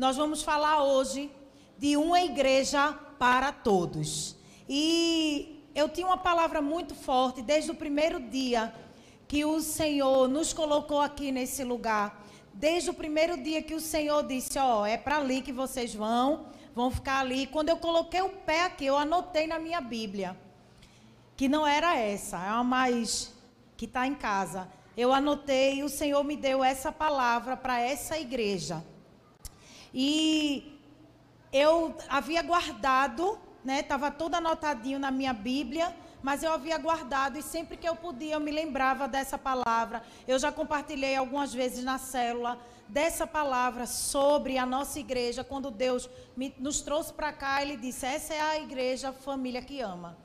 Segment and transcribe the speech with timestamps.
[0.00, 1.30] nós vamos falar hoje
[1.76, 4.34] de uma igreja para todos.
[4.66, 8.74] E eu tinha uma palavra muito forte desde o primeiro dia
[9.28, 12.24] que o Senhor nos colocou aqui nesse lugar.
[12.54, 15.94] Desde o primeiro dia que o Senhor disse: Ó, oh, é para ali que vocês
[15.94, 17.46] vão, vão ficar ali.
[17.46, 20.34] Quando eu coloquei o pé aqui, eu anotei na minha Bíblia
[21.36, 23.34] que não era essa, é uma mais
[23.76, 24.66] que está em casa.
[24.96, 28.82] Eu anotei e o Senhor me deu essa palavra para essa igreja.
[29.92, 30.78] E
[31.52, 33.80] eu havia guardado, né?
[33.80, 38.34] Estava todo anotadinho na minha Bíblia, mas eu havia guardado e sempre que eu podia
[38.34, 40.02] eu me lembrava dessa palavra.
[40.28, 45.42] Eu já compartilhei algumas vezes na célula dessa palavra sobre a nossa igreja.
[45.42, 49.80] Quando Deus me, nos trouxe para cá, Ele disse: essa é a igreja, família que
[49.80, 50.16] ama.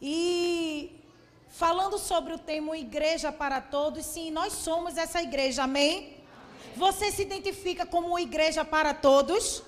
[0.00, 1.00] E
[1.48, 6.15] falando sobre o tema Igreja para Todos, sim, nós somos essa igreja, amém?
[6.76, 9.62] Você se identifica como igreja para todos?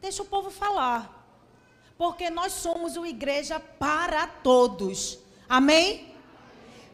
[0.00, 1.14] Deixa o povo falar.
[1.96, 5.18] Porque nós somos uma igreja para todos.
[5.48, 6.14] Amém?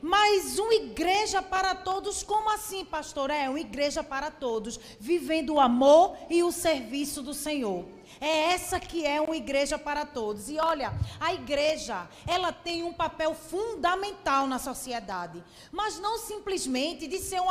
[0.00, 3.30] Mas uma igreja para todos, como assim, pastor?
[3.30, 7.86] É uma igreja para todos, vivendo o amor e o serviço do Senhor.
[8.20, 10.48] É essa que é uma igreja para todos.
[10.48, 17.18] E olha, a igreja, ela tem um papel fundamental na sociedade, mas não simplesmente de
[17.18, 17.48] ser um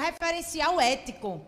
[0.00, 1.44] referencial ético.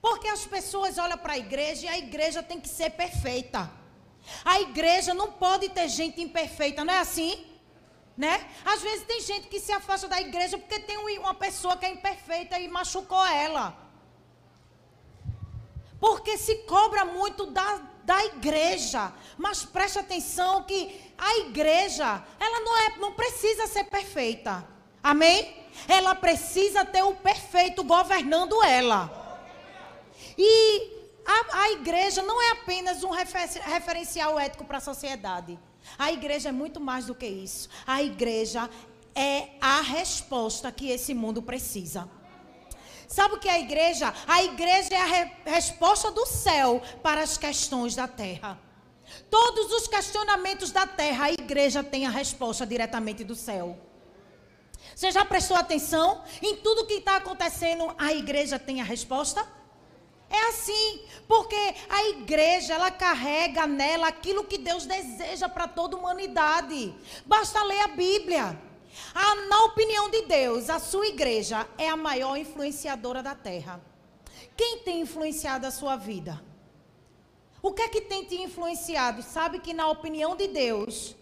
[0.00, 3.70] Porque as pessoas olham para a igreja e a igreja tem que ser perfeita.
[4.44, 7.46] A igreja não pode ter gente imperfeita, não é assim?
[8.16, 8.46] Né?
[8.64, 11.90] Às vezes tem gente que se afasta da igreja porque tem uma pessoa que é
[11.90, 13.81] imperfeita e machucou ela.
[16.02, 19.12] Porque se cobra muito da, da igreja.
[19.38, 24.66] Mas preste atenção que a igreja, ela não, é, não precisa ser perfeita.
[25.00, 25.56] Amém?
[25.86, 29.08] Ela precisa ter o perfeito governando ela.
[30.36, 30.90] E
[31.24, 35.56] a, a igreja não é apenas um refer, referencial ético para a sociedade.
[35.96, 37.68] A igreja é muito mais do que isso.
[37.86, 38.68] A igreja
[39.14, 42.10] é a resposta que esse mundo precisa.
[43.12, 44.14] Sabe o que é a igreja?
[44.26, 48.58] A igreja é a re resposta do céu para as questões da terra.
[49.30, 53.76] Todos os questionamentos da terra, a igreja tem a resposta diretamente do céu.
[54.96, 56.22] Você já prestou atenção?
[56.40, 59.46] Em tudo que está acontecendo, a igreja tem a resposta?
[60.30, 66.00] É assim, porque a igreja, ela carrega nela aquilo que Deus deseja para toda a
[66.00, 66.94] humanidade.
[67.26, 68.71] Basta ler a Bíblia.
[69.14, 73.80] Ah, na opinião de Deus, a sua igreja é a maior influenciadora da terra.
[74.56, 76.42] Quem tem influenciado a sua vida?
[77.62, 79.22] O que é que tem te influenciado?
[79.22, 81.14] Sabe que na opinião de Deus,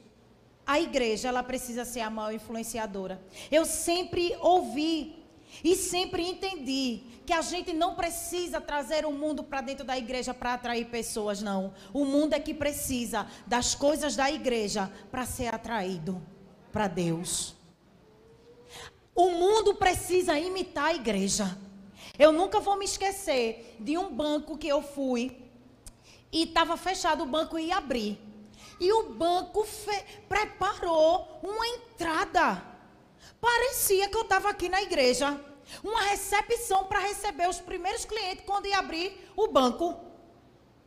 [0.67, 3.21] a igreja ela precisa ser a maior influenciadora.
[3.51, 5.21] Eu sempre ouvi
[5.63, 10.33] e sempre entendi que a gente não precisa trazer o mundo para dentro da igreja
[10.33, 11.75] para atrair pessoas, não.
[11.93, 16.21] O mundo é que precisa das coisas da igreja para ser atraído
[16.73, 17.59] para Deus.
[19.21, 21.59] O mundo precisa imitar a igreja.
[22.19, 25.37] Eu nunca vou me esquecer de um banco que eu fui
[26.33, 28.19] e estava fechado, o banco ia abrir.
[28.81, 29.67] E o banco
[30.27, 32.65] preparou uma entrada.
[33.39, 35.39] Parecia que eu estava aqui na igreja.
[35.85, 40.01] Uma recepção para receber os primeiros clientes quando ia abrir o banco.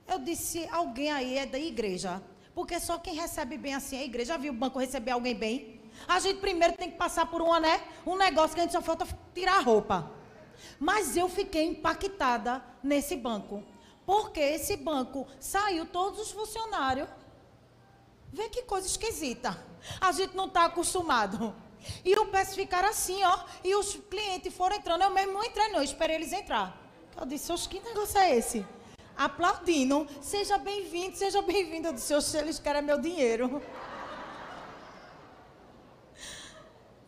[0.07, 2.19] Eu disse: alguém aí é da igreja.
[2.55, 4.33] Porque só quem recebe bem assim é a igreja.
[4.33, 5.72] Já viu o banco receber alguém bem?
[6.07, 8.81] A gente primeiro tem que passar por uma, né, um negócio que a gente só
[8.81, 10.11] falta tirar a roupa.
[10.79, 13.63] Mas eu fiquei impactada nesse banco.
[14.05, 17.07] Porque esse banco saiu todos os funcionários.
[18.31, 19.57] Vê que coisa esquisita.
[20.01, 21.55] A gente não está acostumado.
[22.03, 23.39] E o peço ficar assim, ó.
[23.63, 25.03] E os clientes foram entrando.
[25.03, 25.79] Eu mesmo não entrei, não.
[25.79, 26.77] Eu esperei eles entrar.
[27.19, 28.65] Eu disse, oxe, que negócio é esse?
[29.15, 30.07] Aplaudindo.
[30.21, 31.89] Seja bem-vindo, seja bem-vindo.
[31.89, 33.61] Eu disse, eles querem meu dinheiro.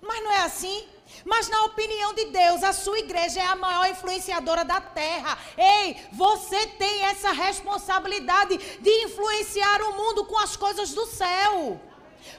[0.06, 0.88] Mas não é assim?
[1.24, 5.38] Mas na opinião de Deus, a sua igreja é a maior influenciadora da terra.
[5.58, 11.80] Ei, você tem essa responsabilidade de influenciar o mundo com as coisas do céu.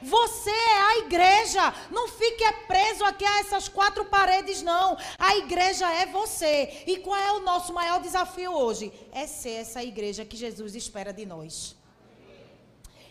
[0.02, 1.74] Você é a igreja.
[1.90, 4.96] Não fique preso aqui a essas quatro paredes, não.
[5.18, 6.84] A igreja é você.
[6.86, 8.92] E qual é o nosso maior desafio hoje?
[9.12, 11.76] É ser essa igreja que Jesus espera de nós.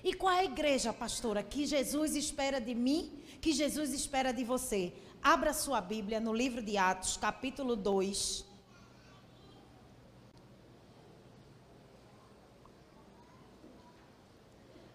[0.04, 3.12] E qual é a igreja, pastora, que Jesus espera de mim,
[3.46, 4.92] que Jesus espera de você?
[5.22, 8.44] Abra sua Bíblia no livro de Atos, capítulo 2.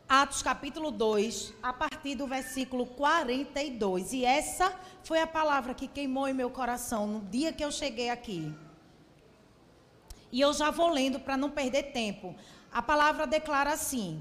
[0.08, 4.12] Atos capítulo 2, a partir do versículo 42.
[4.14, 8.10] E essa foi a palavra que queimou em meu coração no dia que eu cheguei
[8.10, 8.52] aqui.
[10.32, 12.34] E eu já vou lendo para não perder tempo.
[12.72, 14.20] A palavra declara assim: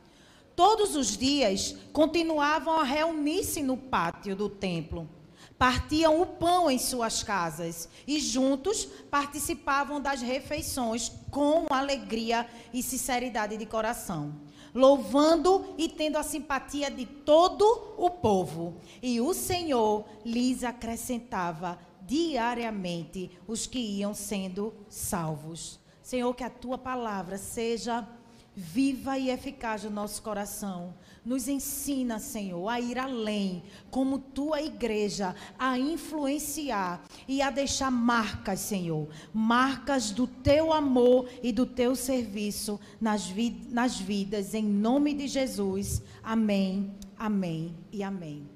[0.55, 5.09] Todos os dias continuavam a reunir-se no pátio do templo.
[5.57, 13.57] Partiam o pão em suas casas e juntos participavam das refeições com alegria e sinceridade
[13.57, 14.33] de coração,
[14.73, 18.75] louvando e tendo a simpatia de todo o povo.
[19.03, 25.79] E o Senhor lhes acrescentava diariamente os que iam sendo salvos.
[26.01, 28.07] Senhor, que a tua palavra seja
[28.55, 30.93] viva e eficaz no nosso coração.
[31.23, 38.59] Nos ensina, Senhor, a ir além, como tua igreja, a influenciar e a deixar marcas,
[38.59, 43.31] Senhor, marcas do teu amor e do teu serviço nas,
[43.69, 46.01] nas vidas, em nome de Jesus.
[46.23, 48.49] Amém, amém e amém.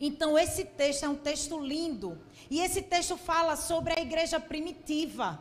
[0.00, 2.18] Então, esse texto é um texto lindo.
[2.50, 5.40] E esse texto fala sobre a igreja primitiva.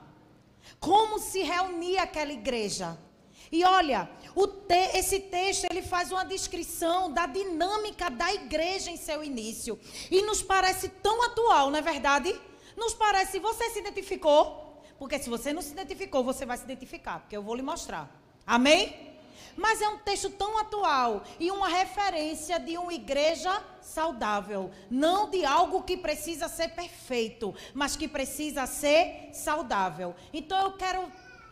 [0.80, 2.98] Como se reunia aquela igreja.
[3.52, 4.10] E olha,
[4.68, 9.80] te, esse texto ele faz uma descrição da dinâmica da igreja em seu início.
[10.10, 12.40] E nos parece tão atual, não é verdade?
[12.76, 14.84] Nos parece, você se identificou?
[14.98, 18.10] Porque se você não se identificou, você vai se identificar, porque eu vou lhe mostrar.
[18.46, 19.14] Amém?
[19.56, 25.46] Mas é um texto tão atual e uma referência de uma igreja saudável, não de
[25.46, 30.14] algo que precisa ser perfeito, mas que precisa ser saudável.
[30.34, 31.10] Então eu quero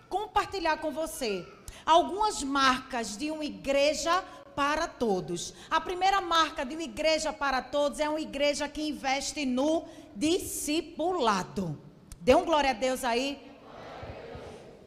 [0.10, 1.48] compartilhar com você
[1.86, 4.24] algumas marcas de uma igreja
[4.56, 5.54] para todos.
[5.70, 9.86] A primeira marca de uma igreja para todos é uma igreja que investe no
[10.16, 11.80] discipulado.
[12.22, 13.52] Dê um glória a Deus aí.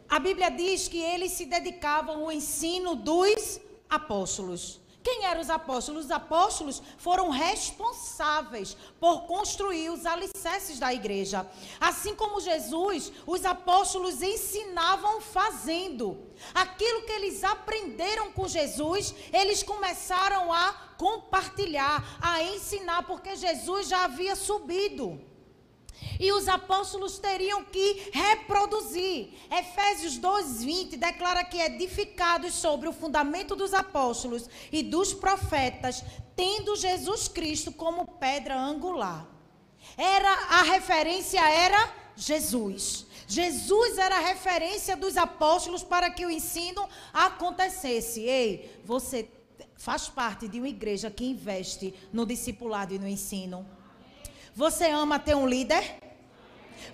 [0.09, 3.61] A Bíblia diz que eles se dedicavam ao ensino dos
[3.91, 4.81] apóstolos.
[5.07, 6.07] Quem eram os apóstolos?
[6.07, 11.49] Os apóstolos foram responsáveis por construir os alicerces da igreja.
[11.81, 16.27] Assim como Jesus, os apóstolos ensinavam fazendo.
[16.53, 24.07] Aquilo que eles aprenderam com Jesus, eles começaram a compartilhar, a ensinar, porque Jesus já
[24.07, 25.21] havia subido.
[26.19, 29.29] E os apóstolos teriam que reproduzir.
[29.51, 36.03] Efésios 2:20 declara que edificados sobre o fundamento dos apóstolos e dos profetas,
[36.35, 39.27] tendo Jesus Cristo como pedra angular.
[39.97, 43.07] Era a referência era Jesus.
[43.29, 48.21] Jesus era a referência dos apóstolos para que o ensino acontecesse.
[48.21, 49.29] Ei, você
[49.77, 53.67] faz parte de uma igreja que investe no discipulado e no ensino.
[54.55, 56.06] Você ama ter um líder?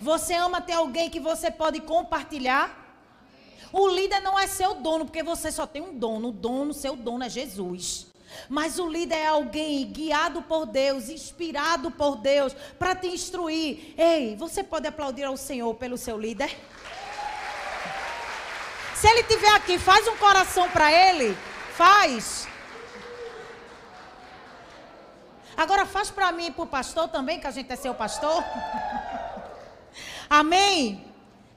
[0.01, 2.79] Você ama ter alguém que você pode compartilhar?
[3.73, 6.29] O líder não é seu dono, porque você só tem um dono.
[6.29, 8.07] O dono, seu dono é Jesus.
[8.49, 13.95] Mas o líder é alguém guiado por Deus, inspirado por Deus, para te instruir.
[13.97, 16.55] Ei, você pode aplaudir ao Senhor pelo seu líder?
[18.95, 21.37] Se ele estiver aqui, faz um coração para ele.
[21.75, 22.47] Faz.
[25.57, 28.43] Agora faz para mim e para o pastor também, que a gente é seu pastor.
[30.33, 31.05] Amém?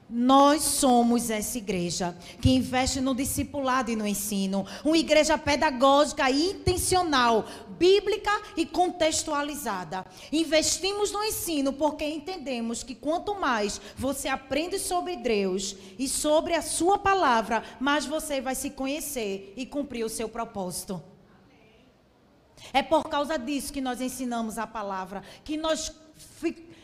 [0.08, 6.50] Nós somos essa igreja que investe no discipulado e no ensino, uma igreja pedagógica e
[6.50, 7.46] intencional,
[7.78, 10.04] bíblica e contextualizada.
[10.30, 16.60] Investimos no ensino porque entendemos que quanto mais você aprende sobre Deus e sobre a
[16.60, 21.02] sua palavra, mais você vai se conhecer e cumprir o seu propósito.
[22.74, 25.90] É por causa disso que nós ensinamos a palavra, que nós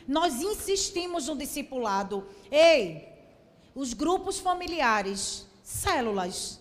[0.07, 2.27] nós insistimos no discipulado.
[2.51, 3.09] Ei,
[3.75, 6.61] os grupos familiares, células,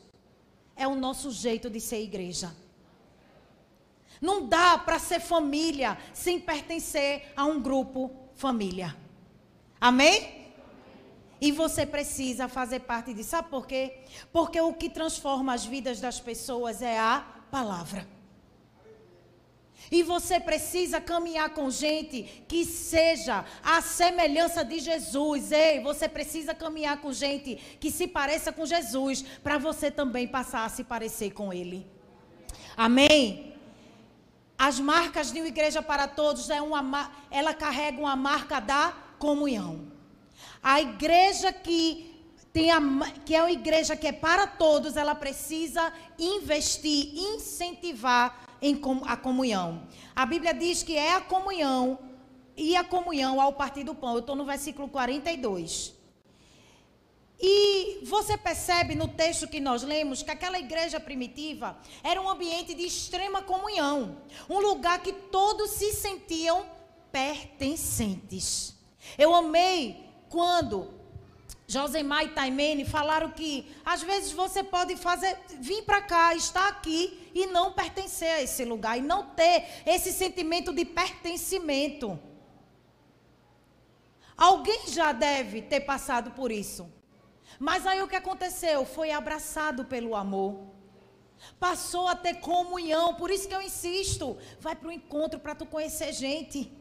[0.75, 2.55] é o nosso jeito de ser igreja.
[4.21, 8.95] Não dá para ser família sem pertencer a um grupo família.
[9.79, 10.41] Amém?
[11.39, 13.31] E você precisa fazer parte disso.
[13.31, 14.03] Sabe por quê?
[14.31, 18.07] Porque o que transforma as vidas das pessoas é a palavra.
[19.89, 25.51] E você precisa caminhar com gente que seja a semelhança de Jesus.
[25.51, 30.65] Ei, você precisa caminhar com gente que se pareça com Jesus, para você também passar
[30.65, 31.85] a se parecer com Ele.
[32.77, 33.53] Amém?
[34.57, 39.91] As marcas de uma igreja para todos é uma, ela carrega uma marca da comunhão.
[40.61, 42.11] A igreja que
[42.53, 42.79] tem a,
[43.25, 49.17] que é uma igreja que é para todos, ela precisa investir, incentivar em com, a
[49.17, 49.87] comunhão.
[50.15, 51.99] A Bíblia diz que é a comunhão
[52.55, 54.13] e a comunhão ao partir do pão.
[54.13, 55.93] Eu estou no versículo 42.
[57.43, 62.75] E você percebe no texto que nós lemos que aquela igreja primitiva era um ambiente
[62.75, 66.63] de extrema comunhão, um lugar que todos se sentiam
[67.11, 68.75] pertencentes.
[69.17, 71.00] Eu amei quando
[71.71, 77.31] Josemar e Taimene falaram que às vezes você pode fazer, vir para cá, estar aqui
[77.33, 82.19] e não pertencer a esse lugar e não ter esse sentimento de pertencimento.
[84.35, 86.91] Alguém já deve ter passado por isso.
[87.57, 88.85] Mas aí o que aconteceu?
[88.85, 90.51] Foi abraçado pelo amor.
[91.57, 93.15] Passou a ter comunhão.
[93.15, 94.37] Por isso que eu insisto.
[94.59, 96.80] Vai para o encontro para tu conhecer gente.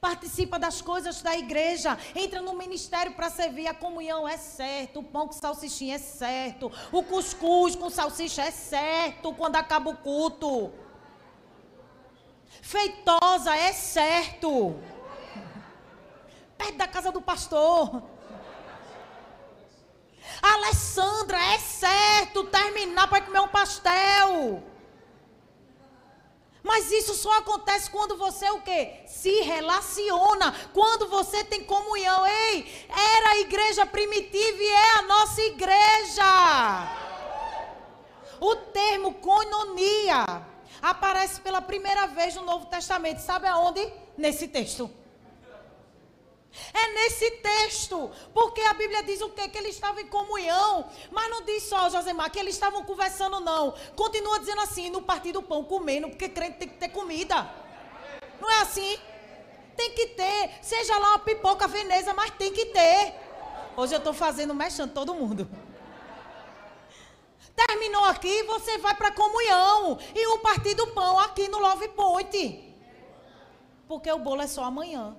[0.00, 1.98] Participa das coisas da igreja.
[2.14, 3.66] Entra no ministério para servir.
[3.66, 5.00] A comunhão é certo.
[5.00, 6.70] O pão com salsichinha é certo.
[6.92, 10.72] O cuscuz com salsicha é certo quando acaba o culto.
[12.60, 14.76] Feitosa é certo.
[16.58, 18.02] Perto da casa do pastor.
[20.42, 24.62] Alessandra, é certo terminar para comer um pastel.
[26.66, 28.94] Mas isso só acontece quando você o quê?
[29.06, 32.26] Se relaciona, quando você tem comunhão.
[32.26, 36.24] Ei, era a igreja primitiva e é a nossa igreja.
[38.40, 40.26] O termo coinonia
[40.82, 43.20] aparece pela primeira vez no Novo Testamento.
[43.20, 43.88] Sabe aonde?
[44.18, 44.90] Nesse texto.
[46.72, 49.48] É nesse texto, porque a Bíblia diz o quê?
[49.48, 53.74] Que eles estavam em comunhão, mas não diz só, Josemar, que eles estavam conversando, não.
[53.94, 57.50] Continua dizendo assim, no partir do pão, comendo, porque crente tem que ter comida.
[58.40, 58.98] Não é assim?
[59.76, 63.14] Tem que ter, seja lá uma pipoca veneza, mas tem que ter.
[63.76, 65.48] Hoje eu estou fazendo mexendo todo mundo.
[67.54, 69.98] Terminou aqui, você vai para a comunhão.
[70.14, 72.74] E o partir do pão aqui no Love Point.
[73.88, 75.16] Porque o bolo é só amanhã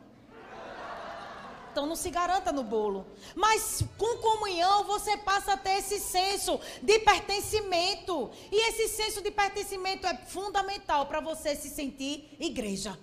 [1.85, 3.05] não se garanta no bolo.
[3.35, 8.31] Mas com comunhão você passa a ter esse senso de pertencimento.
[8.51, 12.97] E esse senso de pertencimento é fundamental para você se sentir igreja.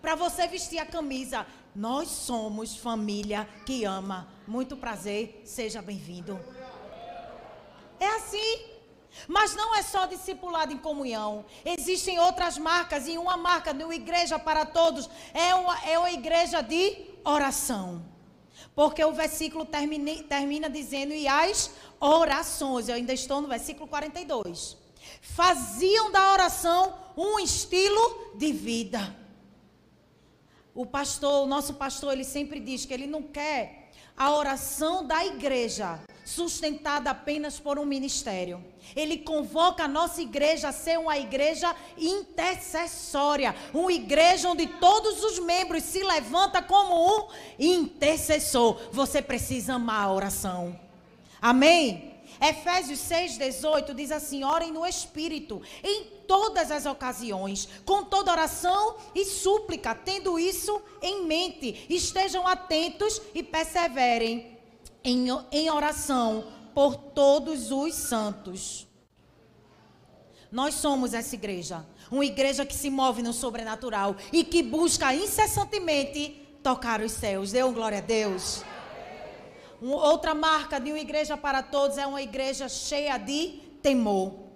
[0.00, 1.46] Para você vestir a camisa.
[1.74, 4.28] Nós somos família que ama.
[4.46, 6.38] Muito prazer, seja bem-vindo.
[7.98, 8.70] É assim.
[9.28, 11.44] Mas não é só discipulado em comunhão.
[11.64, 13.06] Existem outras marcas.
[13.06, 18.02] E uma marca de uma igreja para todos é uma, é uma igreja de oração.
[18.74, 22.88] Porque o versículo termina, termina dizendo: e as orações.
[22.88, 24.76] Eu ainda estou no versículo 42.
[25.20, 29.16] Faziam da oração um estilo de vida.
[30.74, 33.79] O pastor, o nosso pastor, ele sempre diz que ele não quer
[34.20, 38.62] a oração da igreja sustentada apenas por um ministério.
[38.94, 45.38] Ele convoca a nossa igreja a ser uma igreja intercessória, uma igreja onde todos os
[45.38, 48.78] membros se levantam como um intercessor.
[48.92, 50.78] Você precisa amar a oração.
[51.40, 52.12] Amém?
[52.38, 59.24] Efésios 6,18 diz assim: orem no Espírito, em todas as ocasiões, com toda oração e
[59.24, 61.86] súplica, tendo isso em mente.
[61.90, 64.56] Estejam atentos e perseverem
[65.02, 68.86] em, em oração por todos os santos.
[70.52, 76.58] Nós somos essa igreja, uma igreja que se move no sobrenatural e que busca incessantemente
[76.62, 77.50] tocar os céus.
[77.50, 78.62] Dê glória a Deus.
[79.82, 84.49] outra marca de uma igreja para todos é uma igreja cheia de temor.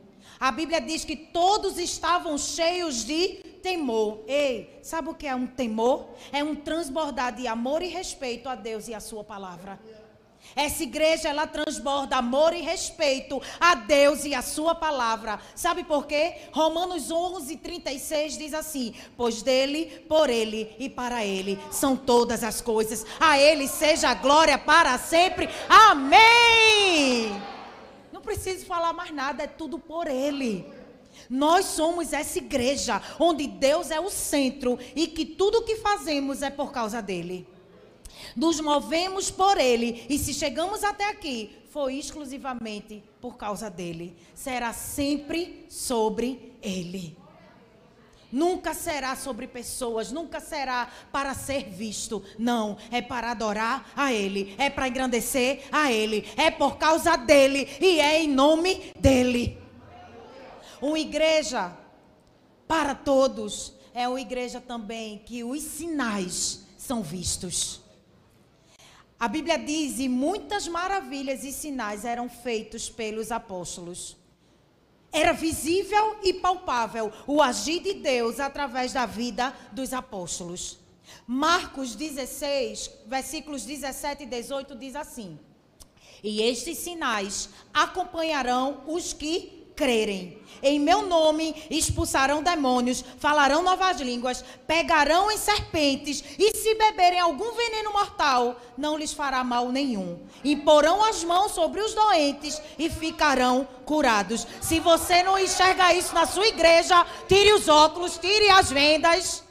[0.45, 3.29] A Bíblia diz que todos estavam cheios de
[3.63, 4.21] temor.
[4.27, 6.11] Ei, sabe o que é um temor?
[6.31, 9.81] É um transbordar de amor e respeito a Deus e a Sua palavra.
[10.55, 15.41] Essa igreja, ela transborda amor e respeito a Deus e a sua palavra.
[15.55, 16.35] Sabe por quê?
[16.53, 22.61] Romanos 11, 36 diz assim: Pois dele, por ele e para ele são todas as
[22.61, 23.07] coisas.
[23.19, 25.49] A ele seja a glória para sempre.
[25.67, 27.54] Amém!
[28.25, 30.67] Preciso falar mais nada, é tudo por ele.
[31.31, 36.43] Nós somos essa igreja onde Deus é o centro e que tudo o que fazemos
[36.43, 37.47] é por causa dele
[38.35, 40.05] nos movemos por Ele.
[40.09, 44.17] E se chegamos até aqui, foi exclusivamente por causa dele.
[44.35, 47.17] Será sempre sobre Ele.
[48.35, 52.21] Nunca será sobre pessoas, nunca será para ser visto.
[52.37, 57.69] Não, é para adorar a Ele, é para engrandecer a Ele, é por causa dele
[57.81, 59.57] e é em nome dele.
[60.83, 61.79] Uma igreja
[62.67, 67.83] para todos é uma igreja também que os sinais são vistos.
[69.21, 74.24] A Bíblia diz: e muitas maravilhas e sinais eram feitos pelos apóstolos.
[75.15, 80.81] Era visível e palpável o agir de Deus através da vida dos apóstolos.
[81.25, 85.39] Marcos 16, versículos 17 e 18 diz assim:
[86.21, 90.39] E estes sinais acompanharão os que crerem.
[90.63, 97.53] Em meu nome expulsarão demônios, falarão novas línguas, pegarão em serpentes, e se beberem algum
[97.53, 100.19] veneno mortal, não lhes fará mal nenhum.
[100.43, 104.47] Imporão as mãos sobre os doentes e ficarão curados.
[104.63, 109.44] Se você não enxerga isso na sua igreja, tire os óculos, tire as vendas.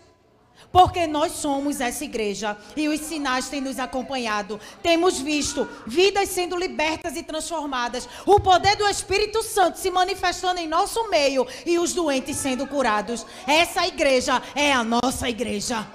[0.74, 4.60] Porque nós somos essa igreja e os sinais têm nos acompanhado.
[4.82, 10.68] Temos visto vidas sendo libertas e transformadas, o poder do Espírito Santo se manifestando em
[10.68, 13.24] nosso meio e os doentes sendo curados.
[13.46, 15.88] Essa igreja é a nossa igreja.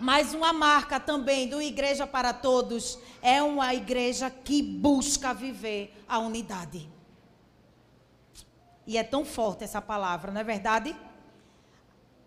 [0.00, 6.18] Mais uma marca também do Igreja para Todos é uma igreja que busca viver a
[6.18, 6.90] unidade.
[8.86, 10.96] E é tão forte essa palavra, não é verdade?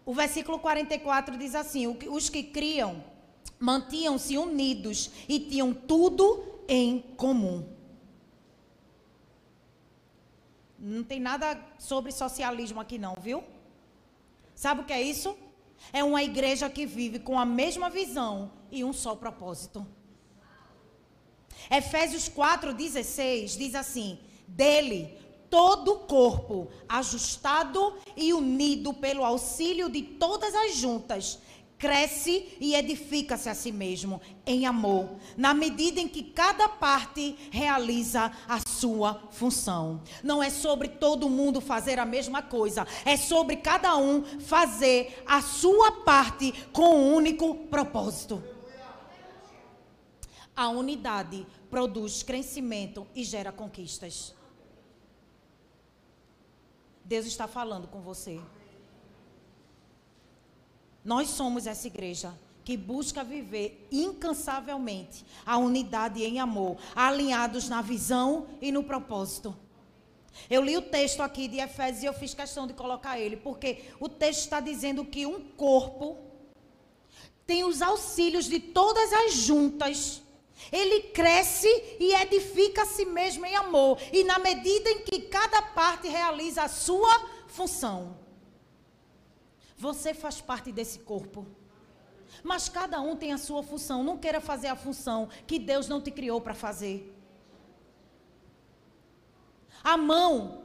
[0.06, 3.04] O versículo 44 diz assim: Os que criam
[3.60, 7.68] mantinham-se unidos e tinham tudo em comum.
[10.78, 13.44] Não tem nada sobre socialismo aqui, não, viu?
[14.54, 15.36] Sabe o que é isso?
[15.92, 19.86] É uma igreja que vive com a mesma visão e um só propósito.
[21.72, 25.18] Efésios 4,16 diz assim: Dele
[25.56, 31.40] todo o corpo, ajustado e unido pelo auxílio de todas as juntas,
[31.78, 38.34] cresce e edifica-se a si mesmo em amor, na medida em que cada parte realiza
[38.50, 40.02] a sua função.
[40.22, 45.42] Não é sobre todo mundo fazer a mesma coisa, é sobre cada um fazer a
[45.42, 48.44] sua parte com um único propósito.
[50.54, 54.36] A unidade produz crescimento e gera conquistas.
[57.06, 58.42] Deus está falando com você.
[61.04, 68.48] Nós somos essa igreja que busca viver incansavelmente a unidade em amor, alinhados na visão
[68.60, 69.56] e no propósito.
[70.50, 73.84] Eu li o texto aqui de Efésios e eu fiz questão de colocar ele, porque
[74.00, 76.18] o texto está dizendo que um corpo
[77.46, 80.24] tem os auxílios de todas as juntas
[80.72, 81.68] ele cresce
[82.00, 84.00] e edifica a si mesmo em amor.
[84.12, 88.18] E na medida em que cada parte realiza a sua função.
[89.78, 91.46] Você faz parte desse corpo.
[92.44, 94.04] Mas cada um tem a sua função.
[94.04, 97.14] Não queira fazer a função que Deus não te criou para fazer.
[99.84, 100.64] A mão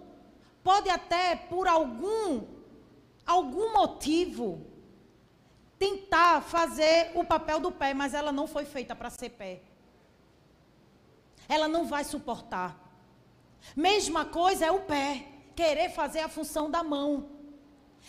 [0.62, 2.42] pode até por algum
[3.26, 4.66] algum motivo
[5.78, 9.62] tentar fazer o papel do pé, mas ela não foi feita para ser pé
[11.54, 12.70] ela não vai suportar.
[13.88, 17.10] Mesma coisa é o pé, querer fazer a função da mão.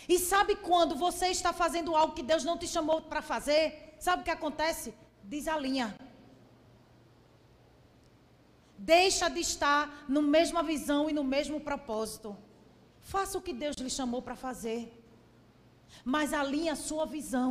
[0.08, 3.96] E sabe quando você está fazendo algo que Deus não te chamou para fazer?
[3.98, 4.94] Sabe o que acontece?
[5.24, 5.88] Desalinha.
[8.78, 12.36] Deixa de estar na mesma visão e no mesmo propósito.
[13.00, 14.80] Faça o que Deus lhe chamou para fazer.
[16.04, 17.50] Mas alinhe a sua visão.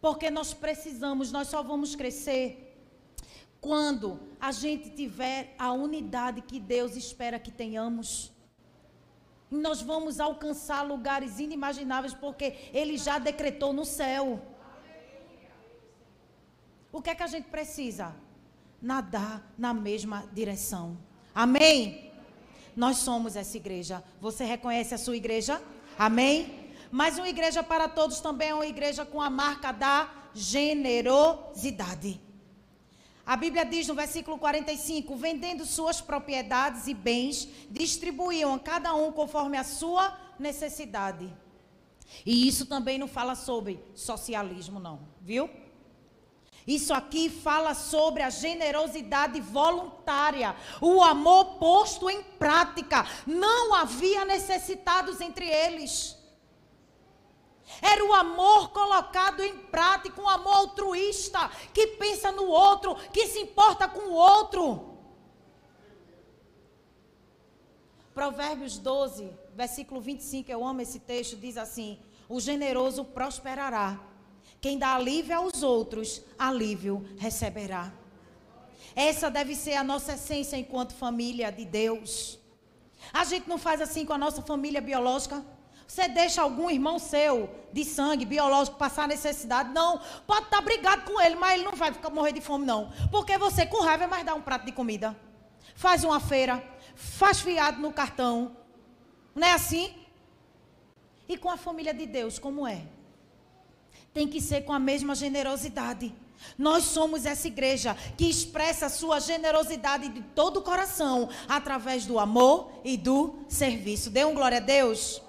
[0.00, 2.63] Porque nós precisamos, nós só vamos crescer
[3.64, 8.30] quando a gente tiver a unidade que Deus espera que tenhamos.
[9.50, 14.42] Nós vamos alcançar lugares inimagináveis porque Ele já decretou no céu.
[16.92, 18.14] O que é que a gente precisa?
[18.82, 20.98] Nadar na mesma direção.
[21.34, 22.12] Amém?
[22.76, 24.04] Nós somos essa igreja.
[24.20, 25.62] Você reconhece a sua igreja?
[25.98, 26.70] Amém?
[26.90, 32.20] Mas uma igreja para todos também é uma igreja com a marca da generosidade.
[33.26, 39.10] A Bíblia diz no versículo 45: vendendo suas propriedades e bens, distribuíam a cada um
[39.12, 41.32] conforme a sua necessidade.
[42.24, 45.48] E isso também não fala sobre socialismo, não, viu?
[46.66, 53.06] Isso aqui fala sobre a generosidade voluntária, o amor posto em prática.
[53.26, 56.13] Não havia necessitados entre eles.
[57.80, 63.40] Era o amor colocado em prática, um amor altruísta, que pensa no outro, que se
[63.40, 64.94] importa com o outro.
[68.14, 74.00] Provérbios 12, versículo 25, eu amo esse texto, diz assim: O generoso prosperará.
[74.60, 77.92] Quem dá alívio aos outros, alívio receberá.
[78.94, 82.38] Essa deve ser a nossa essência enquanto família de Deus.
[83.12, 85.44] A gente não faz assim com a nossa família biológica.
[85.86, 89.72] Você deixa algum irmão seu de sangue biológico passar necessidade?
[89.72, 90.00] Não.
[90.26, 92.90] Pode estar brigado com ele, mas ele não vai ficar, morrer de fome, não.
[93.10, 95.16] Porque você, com raiva, é mais dar um prato de comida.
[95.74, 96.62] Faz uma feira,
[96.94, 98.56] faz fiado no cartão.
[99.34, 99.94] Não é assim?
[101.28, 102.82] E com a família de Deus, como é?
[104.12, 106.14] Tem que ser com a mesma generosidade.
[106.58, 112.18] Nós somos essa igreja que expressa a sua generosidade de todo o coração através do
[112.18, 114.10] amor e do serviço.
[114.10, 115.22] Dê um glória a Deus.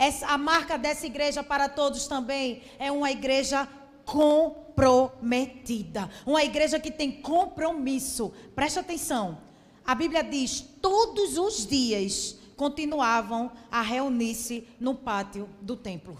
[0.00, 3.68] Essa, a marca dessa igreja para todos também é uma igreja
[4.06, 6.08] comprometida.
[6.24, 8.32] Uma igreja que tem compromisso.
[8.54, 9.36] Preste atenção.
[9.84, 16.16] A Bíblia diz: todos os dias continuavam a reunir-se no pátio do templo.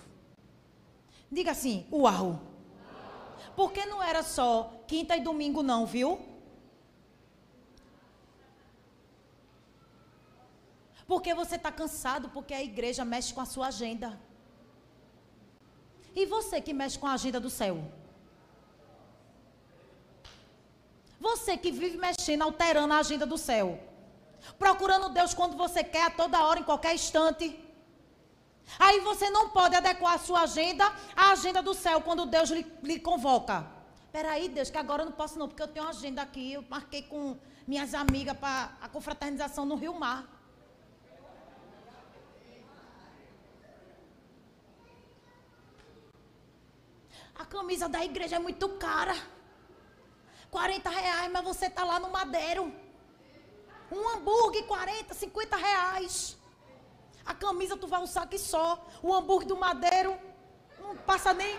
[1.32, 2.38] Diga assim: uau.
[3.56, 6.18] Porque não era só quinta e domingo, não, viu?
[11.10, 14.08] Porque você está cansado, porque a igreja mexe com a sua agenda.
[16.14, 17.76] E você que mexe com a agenda do céu?
[21.18, 23.66] Você que vive mexendo, alterando a agenda do céu.
[24.56, 27.58] Procurando Deus quando você quer, a toda hora, em qualquer instante.
[28.78, 30.84] Aí você não pode adequar a sua agenda
[31.16, 33.66] à agenda do céu quando Deus lhe, lhe convoca.
[34.12, 36.52] Peraí, Deus, que agora eu não posso não, porque eu tenho uma agenda aqui.
[36.52, 40.39] Eu marquei com minhas amigas para a confraternização no Rio Mar.
[47.40, 49.16] A camisa da igreja é muito cara.
[50.50, 52.70] 40 reais, mas você está lá no Madeiro.
[53.90, 56.36] Um hambúrguer, 40, 50 reais.
[57.24, 58.86] A camisa tu vai usar aqui só.
[59.02, 60.18] O hambúrguer do Madeiro
[60.78, 61.58] não passa nem.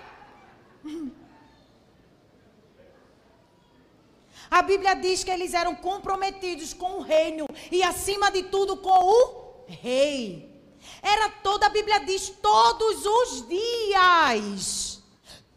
[4.51, 8.99] A Bíblia diz que eles eram comprometidos com o reino e, acima de tudo, com
[8.99, 10.47] o rei.
[11.01, 14.90] Era toda, a Bíblia diz, todos os dias.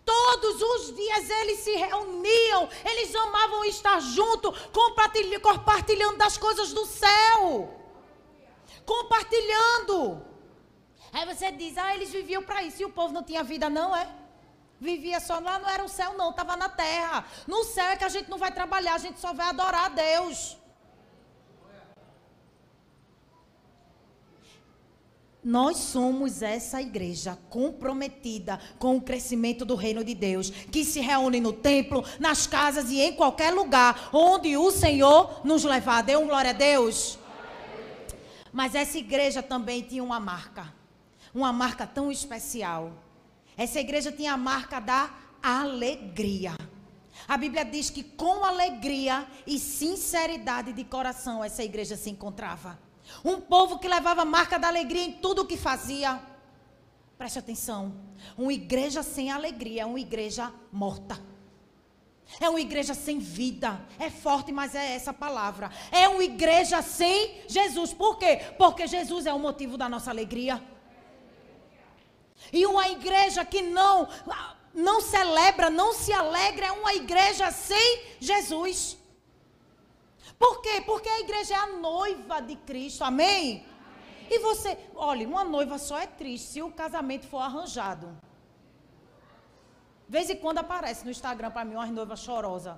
[0.04, 7.80] Todos os dias eles se reuniam, eles amavam estar junto, compartilhando das coisas do céu.
[8.84, 10.22] Compartilhando.
[11.12, 12.82] Aí você diz, ah, eles viviam para isso.
[12.82, 14.06] E o povo não tinha vida, não, é?
[14.80, 17.24] Vivia só lá, não era o céu, não, estava na terra.
[17.46, 19.88] No céu é que a gente não vai trabalhar, a gente só vai adorar a
[19.88, 20.56] Deus.
[25.44, 31.38] Nós somos essa igreja comprometida com o crescimento do reino de Deus, que se reúne
[31.38, 36.02] no templo, nas casas e em qualquer lugar onde o Senhor nos levar.
[36.02, 37.18] Dê um glória a Deus.
[38.50, 40.72] Mas essa igreja também tinha uma marca,
[41.34, 42.92] uma marca tão especial.
[43.54, 45.10] Essa igreja tinha a marca da
[45.42, 46.56] alegria.
[47.28, 52.78] A Bíblia diz que com alegria e sinceridade de coração essa igreja se encontrava.
[53.24, 56.20] Um povo que levava marca da alegria em tudo o que fazia.
[57.18, 57.94] Preste atenção.
[58.36, 61.20] Uma igreja sem alegria é uma igreja morta.
[62.40, 63.80] É uma igreja sem vida.
[63.98, 65.70] É forte, mas é essa palavra.
[65.92, 67.92] É uma igreja sem Jesus.
[67.92, 68.40] Por quê?
[68.58, 70.62] Porque Jesus é o motivo da nossa alegria.
[72.52, 74.08] E uma igreja que não
[74.74, 78.98] não celebra, não se alegra, é uma igreja sem Jesus.
[80.38, 80.82] Por quê?
[80.84, 83.62] Porque a igreja é a noiva de Cristo, amém?
[83.62, 83.74] amém?
[84.30, 88.08] E você, olha, uma noiva só é triste se o casamento for arranjado.
[90.06, 92.76] De vez em quando aparece no Instagram para mim umas noivas chorosas.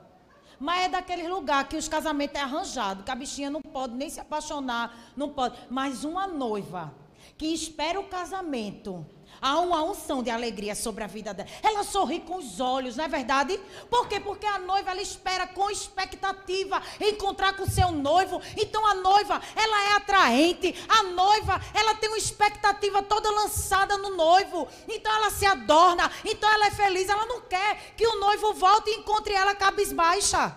[0.58, 4.08] Mas é daquele lugar que os casamentos é arranjado, que a bichinha não pode nem
[4.08, 5.58] se apaixonar, não pode.
[5.68, 6.94] Mas uma noiva
[7.36, 9.06] que espera o casamento
[9.40, 11.48] Há uma unção de alegria sobre a vida dela.
[11.62, 13.58] Ela sorri com os olhos, não é verdade?
[13.90, 14.18] Por quê?
[14.18, 18.40] Porque a noiva ela espera com expectativa encontrar com o seu noivo.
[18.56, 20.74] Então a noiva, ela é atraente.
[20.88, 24.68] A noiva, ela tem uma expectativa toda lançada no noivo.
[24.88, 26.10] Então ela se adorna.
[26.24, 27.08] Então ela é feliz.
[27.08, 30.56] Ela não quer que o noivo volte e encontre ela cabisbaixa.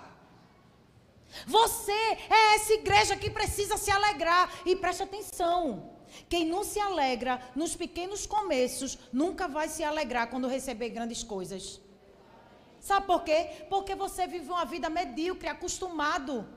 [1.45, 4.49] Você é essa igreja que precisa se alegrar.
[4.65, 5.98] E preste atenção.
[6.29, 11.81] Quem não se alegra nos pequenos começos, nunca vai se alegrar quando receber grandes coisas.
[12.79, 13.65] Sabe por quê?
[13.69, 16.47] Porque você vive uma vida medíocre, acostumado.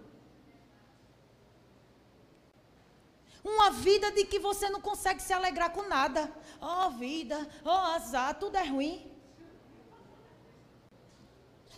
[3.43, 6.31] Uma vida de que você não consegue se alegrar com nada.
[6.61, 9.11] Oh, vida, oh, azar, tudo é ruim.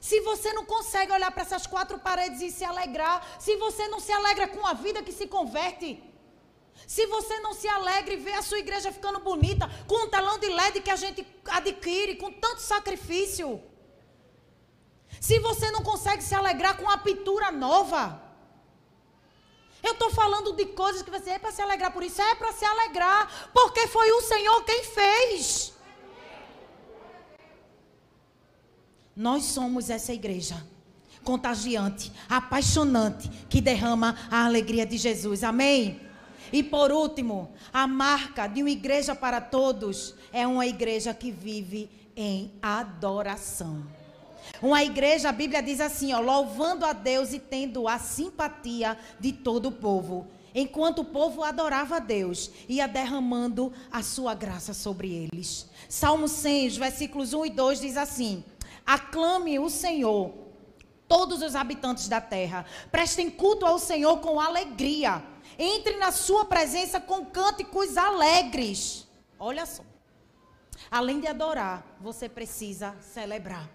[0.08, 4.00] Se você não consegue olhar para essas quatro paredes e se alegrar, se você não
[4.00, 6.02] se alegra com a vida que se converte,
[6.86, 10.38] se você não se alegra e vê a sua igreja ficando bonita, com um telão
[10.38, 13.60] de LED que a gente adquire, com tanto sacrifício.
[15.20, 18.22] Se você não consegue se alegrar com a pintura nova.
[19.82, 22.52] Eu estou falando de coisas que você é para se alegrar por isso, é para
[22.52, 25.74] se alegrar, porque foi o Senhor quem fez.
[29.14, 30.66] Nós somos essa igreja
[31.22, 35.44] contagiante, apaixonante, que derrama a alegria de Jesus.
[35.44, 36.00] Amém?
[36.54, 41.90] E por último, a marca de uma igreja para todos é uma igreja que vive
[42.14, 43.84] em adoração.
[44.62, 49.32] Uma igreja, a Bíblia diz assim, ó, louvando a Deus e tendo a simpatia de
[49.32, 50.28] todo o povo.
[50.54, 55.68] Enquanto o povo adorava a Deus, ia derramando a sua graça sobre eles.
[55.88, 58.44] Salmo 100, versículos 1 e 2 diz assim:
[58.86, 60.32] Aclame o Senhor,
[61.14, 62.66] todos os habitantes da terra.
[62.90, 65.22] Prestem culto ao Senhor com alegria.
[65.56, 69.06] Entre na sua presença com cânticos alegres.
[69.38, 69.84] Olha só.
[70.90, 73.70] Além de adorar, você precisa celebrar.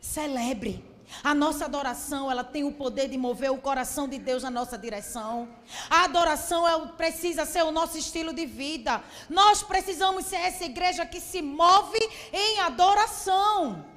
[0.00, 0.84] Celebre.
[1.24, 4.78] A nossa adoração, ela tem o poder de mover o coração de Deus na nossa
[4.78, 5.48] direção.
[5.90, 9.02] A adoração é, precisa ser o nosso estilo de vida.
[9.28, 11.98] Nós precisamos ser essa igreja que se move
[12.32, 13.93] em adoração.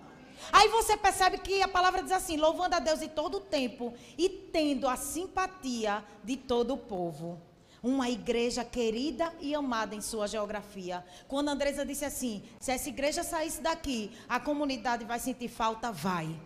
[0.51, 3.93] Aí você percebe que a palavra diz assim: louvando a Deus em todo o tempo
[4.17, 7.41] e tendo a simpatia de todo o povo.
[7.81, 11.05] Uma igreja querida e amada em sua geografia.
[11.27, 15.91] Quando a Andresa disse assim: se essa igreja saísse daqui, a comunidade vai sentir falta,
[15.91, 16.39] vai.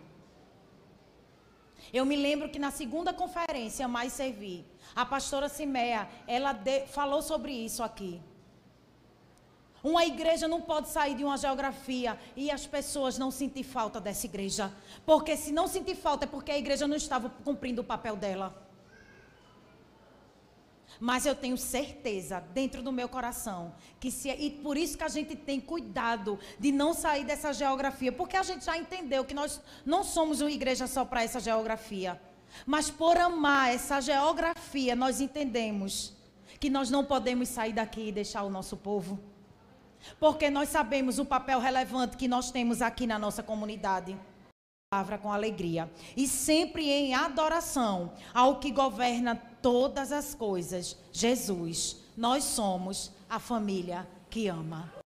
[1.92, 7.22] Eu me lembro que na segunda conferência, Mais Servir, a pastora Simeia, ela de, falou
[7.22, 8.20] sobre isso aqui.
[9.82, 14.26] Uma igreja não pode sair de uma geografia e as pessoas não sentir falta dessa
[14.26, 14.72] igreja.
[15.04, 18.54] Porque se não sentir falta é porque a igreja não estava cumprindo o papel dela.
[21.00, 25.08] Mas eu tenho certeza dentro do meu coração que se e por isso que a
[25.08, 29.60] gente tem cuidado de não sair dessa geografia, porque a gente já entendeu que nós
[29.84, 32.20] não somos uma igreja só para essa geografia.
[32.64, 36.12] Mas por amar essa geografia, nós entendemos
[36.60, 39.31] que nós não podemos sair daqui e deixar o nosso povo.
[40.18, 44.16] Porque nós sabemos o papel relevante que nós temos aqui na nossa comunidade.
[44.90, 45.90] Palavra com alegria.
[46.16, 51.96] E sempre em adoração ao que governa todas as coisas, Jesus.
[52.16, 55.01] Nós somos a família que ama.